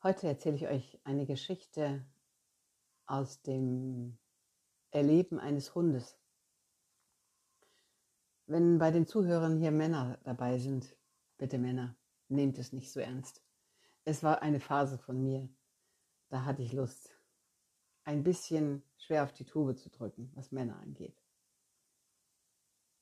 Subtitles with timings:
[0.00, 2.06] Heute erzähle ich euch eine Geschichte
[3.06, 4.16] aus dem
[4.92, 6.16] Erleben eines Hundes.
[8.46, 10.96] Wenn bei den Zuhörern hier Männer dabei sind,
[11.36, 11.96] bitte Männer,
[12.28, 13.42] nehmt es nicht so ernst.
[14.04, 15.48] Es war eine Phase von mir,
[16.28, 17.10] da hatte ich Lust,
[18.04, 21.20] ein bisschen schwer auf die Tube zu drücken, was Männer angeht.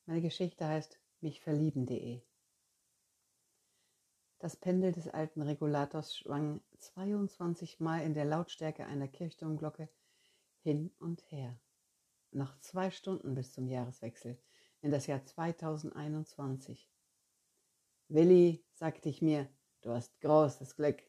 [0.07, 2.23] Meine Geschichte heißt michverlieben.de.
[4.39, 9.89] Das Pendel des alten Regulators schwang 22 Mal in der Lautstärke einer Kirchturmglocke
[10.61, 11.59] hin und her.
[12.33, 14.39] Noch zwei Stunden bis zum Jahreswechsel
[14.83, 16.91] in das Jahr 2021.
[18.09, 19.49] Willi, sagte ich mir,
[19.81, 21.03] du hast großes Glück.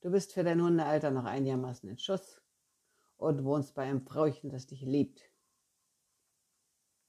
[0.00, 2.40] Du bist für dein Hundealter noch einigermaßen in Schuss
[3.16, 5.28] und wohnst bei einem Frauchen, das dich liebt.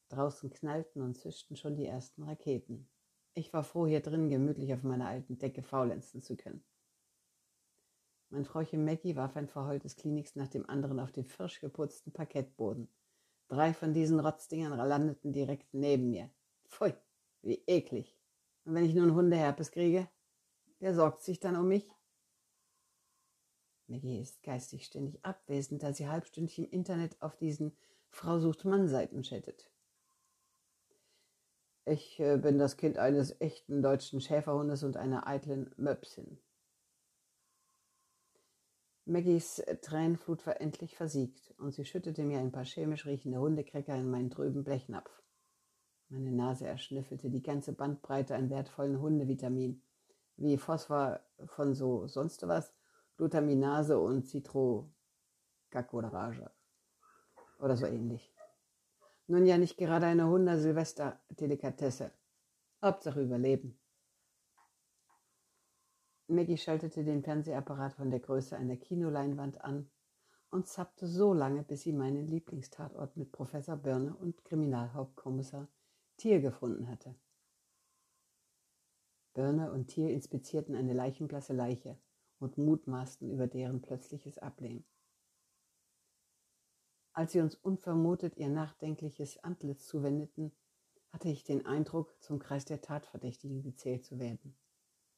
[0.10, 2.90] Draußen knallten und zischten schon die ersten Raketen.
[3.34, 6.64] Ich war froh, hier drin gemütlich auf meiner alten Decke faulenzen zu können.
[8.30, 12.90] Mein Frauchen Maggie warf ein verheultes Kliniks nach dem anderen auf den frisch geputzten Parkettboden.
[13.48, 16.30] Drei von diesen Rotzdingern landeten direkt neben mir.
[16.68, 16.94] Pfui,
[17.42, 18.18] wie eklig.
[18.64, 20.08] Und wenn ich nun Hundeherpes kriege,
[20.80, 21.90] wer sorgt sich dann um mich?
[23.88, 27.76] Maggie ist geistig ständig abwesend, da sie halbstündlich im Internet auf diesen
[28.10, 29.70] Frau sucht Mann Seiten chattet.
[31.86, 36.40] Ich äh, bin das Kind eines echten deutschen Schäferhundes und einer eitlen Möpsin.
[39.06, 43.96] Maggies äh, Tränenflut war endlich versiegt und sie schüttete mir ein paar chemisch riechende Hundekrecker
[43.96, 45.10] in meinen trüben Blechnapf.
[46.10, 49.82] Meine Nase erschnüffelte die ganze Bandbreite an wertvollen Hundevitamin,
[50.38, 52.76] wie Phosphor von so sonst was,
[53.18, 56.52] Glutaminase und Citrocacoderage
[57.60, 58.32] oder so ähnlich.
[59.32, 62.12] Nun ja nicht gerade eine Hunder-Silvester-Delikatesse.
[62.82, 63.80] Hauptsache überleben.
[66.28, 69.90] Maggie schaltete den Fernsehapparat von der Größe einer Kinoleinwand an
[70.50, 75.70] und zappte so lange, bis sie meinen Lieblingstatort mit Professor Birne und Kriminalhauptkommissar
[76.18, 77.16] Thiel gefunden hatte.
[79.34, 81.98] Birne und Thiel inspizierten eine leichenblasse Leiche
[82.40, 84.84] und mutmaßten über deren plötzliches Ableben.
[87.14, 90.52] Als sie uns unvermutet ihr nachdenkliches Antlitz zuwendeten,
[91.12, 94.56] hatte ich den Eindruck, zum Kreis der Tatverdächtigen gezählt zu werden.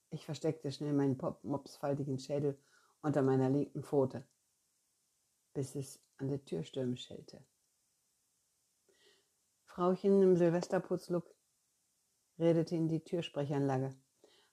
[0.10, 2.58] Ich versteckte schnell meinen mopsfaltigen Schädel
[3.02, 4.26] unter meiner linken Pfote,
[5.54, 7.44] bis es an der Türstürme schellte.
[9.66, 11.34] Frauchen im Silvesterputzlook
[12.40, 13.96] redete in die Türsprechanlage.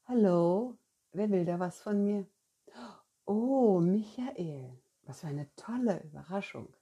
[0.04, 0.78] Hallo,
[1.12, 2.26] wer will da was von mir?
[3.24, 6.74] Oh, Michael, was für eine tolle Überraschung.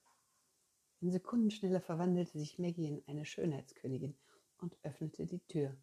[1.00, 4.16] In Sekundenschnelle verwandelte sich Maggie in eine Schönheitskönigin
[4.58, 5.76] und öffnete die Tür.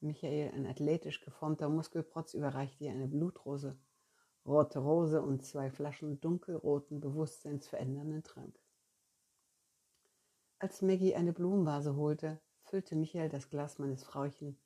[0.00, 3.78] Michael, ein athletisch geformter Muskelprotz, überreichte ihr eine Blutrose,
[4.44, 8.58] rote Rose und zwei Flaschen dunkelroten, bewusstseinsverändernden Trank.
[10.58, 14.58] Als Maggie eine Blumenvase holte, füllte Michael das Glas meines Frauchen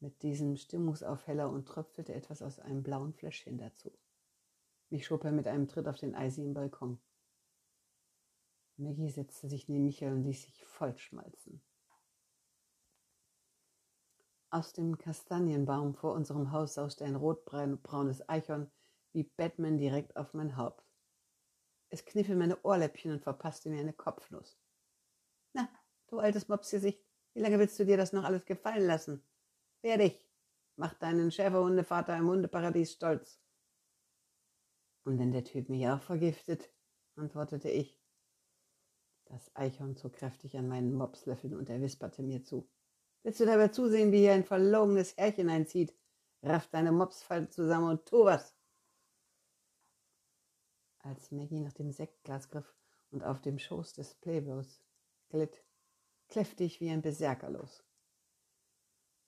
[0.00, 3.90] mit diesem Stimmungsaufheller und tröpfelte etwas aus einem blauen Fläschchen dazu.
[4.90, 7.00] Mich schob er mit einem Tritt auf den eisigen Balkon.
[8.76, 11.62] Maggie setzte sich neben Michael und ließ sich vollschmalzen.
[14.50, 18.70] Aus dem Kastanienbaum vor unserem Haus sauste ein rotbraunes Eichhorn
[19.12, 20.84] wie Batman direkt auf mein Haupt.
[21.88, 24.58] Es kniff in meine Ohrläppchen und verpasste mir eine Kopfnuss.
[25.52, 25.68] Na,
[26.08, 29.22] du altes Mopsgesicht, wie lange willst du dir das noch alles gefallen lassen?
[29.82, 30.28] Wer dich?
[30.76, 33.40] Mach deinen Schäferhundevater im Hundeparadies stolz.
[35.04, 36.70] Und wenn der Typ mich auch vergiftet,
[37.14, 38.03] antwortete ich.
[39.34, 42.68] Das Eichhorn zog kräftig an meinen Mopslöffeln und er wisperte mir zu.
[43.24, 45.92] Willst du dabei zusehen, wie hier ein verlogenes Herrchen einzieht?
[46.44, 48.54] Raff deine Mopsfalte zusammen und tu was.
[51.00, 52.76] Als Maggie nach dem Sektglas griff
[53.10, 54.80] und auf dem Schoß des Playboys
[55.30, 55.64] glitt,
[56.28, 57.82] kläffte ich wie ein Berserker los.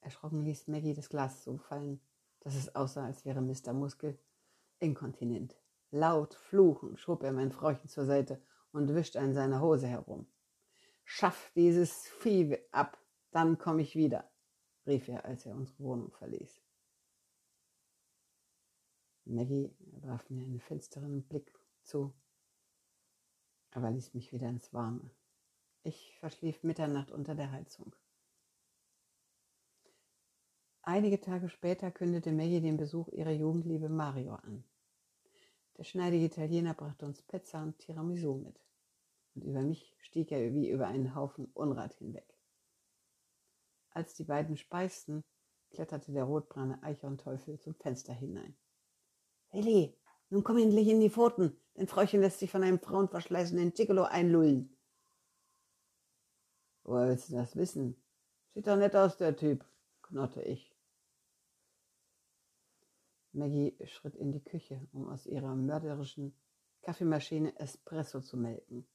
[0.03, 2.01] Erschrocken ließ Maggie das Glas so fallen,
[2.39, 3.73] dass es aussah, als wäre Mr.
[3.73, 4.17] Muskel
[4.79, 5.57] inkontinent.
[5.91, 8.41] Laut fluchend schob er mein Frauchen zur Seite
[8.77, 10.27] und wischte an seiner Hose herum.
[11.05, 12.99] Schaff dieses Vieh ab,
[13.31, 14.31] dann komme ich wieder,
[14.87, 16.63] rief er, als er unsere Wohnung verließ.
[19.25, 21.53] Maggie warf mir einen finsteren Blick
[21.83, 22.13] zu,
[23.73, 25.11] aber ließ mich wieder ins Warme.
[25.83, 27.95] Ich verschlief Mitternacht unter der Heizung.
[30.83, 34.65] Einige Tage später kündete Maggie den Besuch ihrer Jugendliebe Mario an.
[35.77, 38.59] Der schneidige Italiener brachte uns Pizza und Tiramisu mit
[39.35, 42.27] und über mich stieg er wie über einen Haufen Unrat hinweg.
[43.91, 45.23] Als die beiden speisten,
[45.71, 48.57] kletterte der rotbraune Eichhornteufel zum Fenster hinein.
[49.53, 49.95] Willi,
[50.31, 51.59] nun komm endlich in die Pfoten.
[51.75, 54.77] Dein Frauchen lässt sich von einem frauenverschleißenden Gigolo einlullen.
[56.85, 58.01] Woher willst du das wissen?
[58.55, 59.65] Sieht doch nett aus, der Typ,
[60.03, 60.76] knurrte ich.
[63.37, 66.35] Maggie schritt in die Küche, um aus ihrer mörderischen
[66.83, 68.87] Kaffeemaschine Espresso zu melken.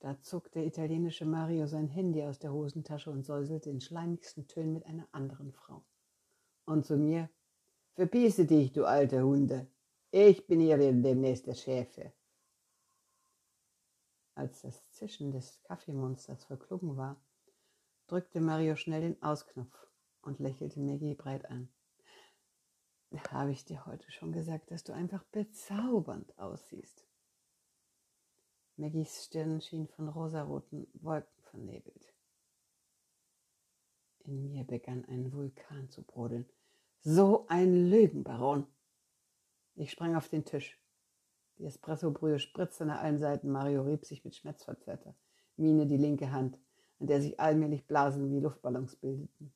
[0.00, 4.72] Da zog der italienische Mario sein Handy aus der Hosentasche und säuselte in schleimigsten Tönen
[4.72, 5.84] mit einer anderen Frau.
[6.64, 7.28] Und zu mir,
[7.94, 9.66] verpisse dich, du alte Hunde.
[10.10, 12.12] Ich bin hier demnächst der Schäfe.
[14.34, 17.20] Als das Zischen des Kaffeemonsters verklungen war,
[18.06, 19.86] drückte Mario schnell den Ausknopf
[20.22, 21.68] und lächelte Maggie breit an.
[23.30, 27.04] Habe ich dir heute schon gesagt, dass du einfach bezaubernd aussiehst?
[28.76, 32.14] Maggies Stirn schien von rosaroten Wolken vernebelt.
[34.24, 36.48] In mir begann ein Vulkan zu brodeln.
[37.00, 38.66] So ein Lügenbaron!
[39.74, 40.78] Ich sprang auf den Tisch.
[41.58, 43.50] Die Espressobrühe spritzte nach allen Seiten.
[43.50, 45.14] Mario rieb sich mit schmerzverzerrter
[45.56, 46.58] Miene die linke Hand,
[46.98, 49.52] an der sich allmählich Blasen wie Luftballons bildeten.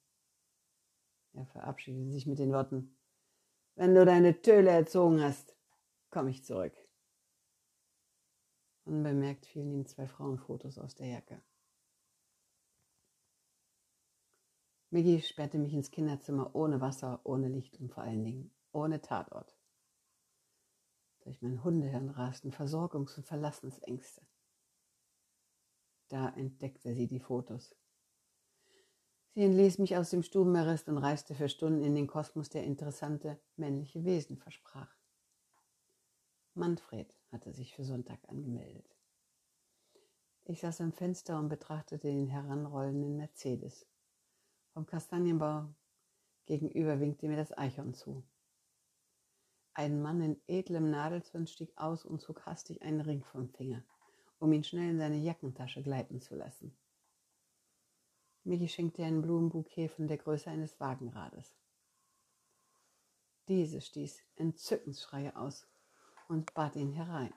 [1.33, 2.97] Er verabschiedete sich mit den Worten:
[3.77, 5.57] Wenn du deine Töle erzogen hast,
[6.11, 6.75] komme ich zurück.
[8.85, 11.43] Unbemerkt fielen ihm zwei Frauenfotos aus der Jacke.
[14.91, 19.57] Miggy sperrte mich ins Kinderzimmer ohne Wasser, ohne Licht und vor allen Dingen ohne Tatort.
[21.23, 24.23] Durch mein Hundehirn rasten Versorgungs- und Verlassensängste.
[26.09, 27.75] Da entdeckte sie die Fotos.
[29.35, 33.41] Sie entließ mich aus dem Stubenarrest und reiste für Stunden in den Kosmos, der interessante
[33.57, 34.95] männliche Wesen versprach.
[36.55, 38.87] Manfred hatte sich für Sonntag angemeldet.
[40.45, 43.89] Ich saß am Fenster und betrachtete den heranrollenden Mercedes.
[44.73, 45.67] Vom Kastanienbau
[46.47, 48.23] gegenüber winkte mir das Eichhorn zu.
[49.73, 53.83] Ein Mann in edlem Nadelzwirn stieg aus und zog hastig einen Ring vom Finger,
[54.39, 56.77] um ihn schnell in seine Jackentasche gleiten zu lassen.
[58.45, 61.55] Michi schenkte ein Blumenbouquet von der Größe eines Wagenrades.
[63.49, 65.67] Diese stieß Entzückensschreie aus
[66.29, 67.35] und bat ihn herein.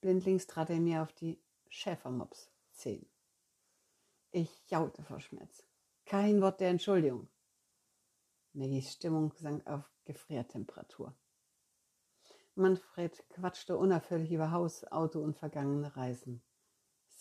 [0.00, 1.38] Blindlings trat er mir auf die
[1.68, 3.06] Schäfermops-Zehen.
[4.32, 5.62] Ich jaute vor Schmerz.
[6.06, 7.28] Kein Wort der Entschuldigung.
[8.52, 11.14] Maggies Stimmung sank auf Gefriertemperatur.
[12.54, 16.42] Manfred quatschte unaufhörlich über Haus, Auto und vergangene Reisen.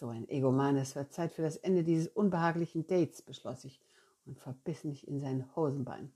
[0.04, 3.80] So ein Egoman, es wird Zeit für das Ende dieses unbehaglichen Dates, beschloss ich
[4.26, 6.12] und verbiss mich in sein Hosenbein.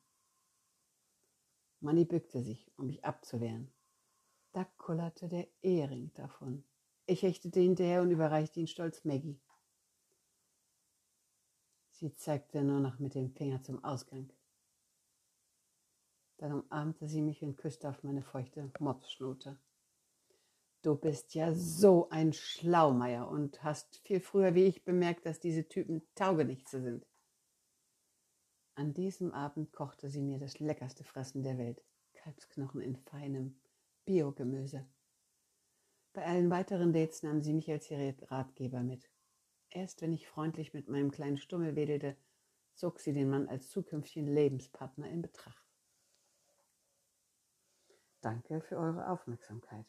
[1.79, 3.71] Manny bückte sich, um mich abzuwehren.
[4.51, 6.65] Da kullerte der Ehering davon.
[7.05, 9.39] Ich hechtete hinterher und überreichte ihn stolz Maggie.
[11.91, 14.29] Sie zeigte nur noch mit dem Finger zum Ausgang.
[16.39, 19.57] Dann umarmte sie mich und küsste auf meine feuchte Mopsschnute.
[20.87, 25.67] Du bist ja so ein Schlaumeier und hast viel früher wie ich bemerkt, dass diese
[25.67, 27.05] Typen Taugenichtse sind.
[28.75, 31.83] An diesem Abend kochte sie mir das leckerste Fressen der Welt.
[32.13, 33.59] Kalbsknochen in feinem
[34.05, 34.87] Biogemüse.
[36.13, 39.09] Bei allen weiteren Dates nahm sie mich als ihre Ratgeber mit.
[39.69, 42.15] Erst wenn ich freundlich mit meinem kleinen Stummel wedelte,
[42.75, 45.67] zog sie den Mann als zukünftigen Lebenspartner in Betracht.
[48.21, 49.85] Danke für eure Aufmerksamkeit.